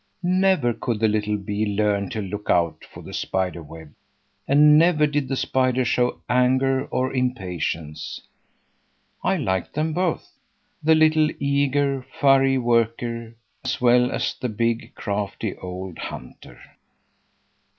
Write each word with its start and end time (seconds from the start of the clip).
Never 0.23 0.73
could 0.73 0.99
the 0.99 1.07
little 1.07 1.37
bee 1.37 1.63
learn 1.75 2.09
to 2.09 2.23
look 2.23 2.49
out 2.49 2.83
for 2.85 3.03
the 3.03 3.13
spider 3.13 3.61
web, 3.61 3.93
and 4.47 4.75
never 4.79 5.05
did 5.05 5.27
the 5.27 5.35
spider 5.35 5.85
show 5.85 6.21
anger 6.27 6.87
or 6.87 7.13
impatience. 7.13 8.19
I 9.23 9.37
liked 9.37 9.75
them 9.75 9.93
both; 9.93 10.27
the 10.81 10.95
little, 10.95 11.29
eager, 11.39 12.03
furry 12.19 12.57
worker, 12.57 13.35
as 13.63 13.79
well 13.79 14.09
as 14.11 14.33
the 14.33 14.49
big, 14.49 14.95
crafty, 14.95 15.55
old 15.57 15.99
hunter. 15.99 16.59